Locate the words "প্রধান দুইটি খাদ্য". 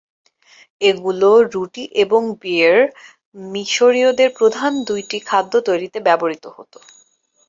4.37-5.53